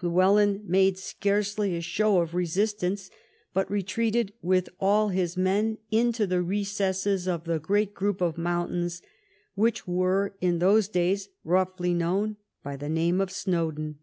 Llywelyn 0.00 0.62
made 0.66 0.96
scarcely 0.96 1.76
a 1.76 1.82
show 1.82 2.20
of 2.22 2.32
resistance, 2.34 3.10
but 3.52 3.70
retreated 3.70 4.32
with 4.40 4.70
all 4.80 5.10
his 5.10 5.36
men 5.36 5.76
into 5.90 6.26
the 6.26 6.40
re 6.40 6.64
cesses 6.64 7.28
of 7.28 7.44
the 7.44 7.58
great 7.58 7.92
group 7.92 8.22
of 8.22 8.38
mountains 8.38 9.02
which 9.54 9.86
were 9.86 10.36
in 10.40 10.58
those 10.58 10.88
days 10.88 11.28
roughly 11.44 11.92
known 11.92 12.36
by 12.62 12.76
the 12.78 12.88
name 12.88 13.20
of 13.20 13.30
Snowdon. 13.30 13.98